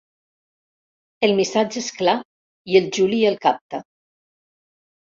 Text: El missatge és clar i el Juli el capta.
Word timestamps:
El 1.27 1.35
missatge 1.41 1.79
és 1.83 1.91
clar 2.01 2.17
i 2.73 2.81
el 2.83 2.91
Juli 2.99 3.25
el 3.35 3.41
capta. 3.47 3.85